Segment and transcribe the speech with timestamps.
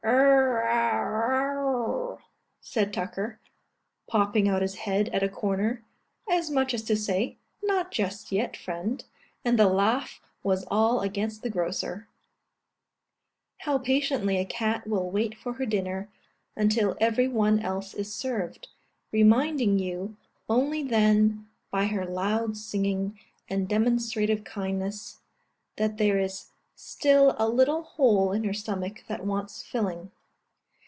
[0.03, 2.19] "Err a wa ow,"
[2.59, 3.39] said Tucker,
[4.07, 5.83] popping out his head at a corner,
[6.27, 9.03] as much as to say, "Not just yet, friend;"
[9.45, 12.07] and the laugh was all against the grocer.
[13.59, 16.09] How patiently a cat will wait for her dinner,
[16.55, 18.69] until every one else is served,
[19.11, 20.17] reminding you
[20.49, 25.19] only then, by her loud singing and demonstrative kindness,
[25.77, 30.09] that there is still a little hole in her stomach that wants filling!